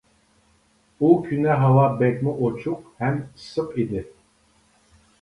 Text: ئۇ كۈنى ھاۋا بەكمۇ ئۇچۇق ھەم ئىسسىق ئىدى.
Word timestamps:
ئۇ 1.03 1.09
كۈنى 1.27 1.59
ھاۋا 1.65 1.85
بەكمۇ 2.01 2.35
ئۇچۇق 2.49 2.83
ھەم 3.05 3.23
ئىسسىق 3.23 3.73
ئىدى. 3.81 4.07